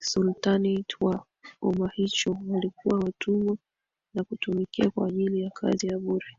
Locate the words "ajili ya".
5.08-5.50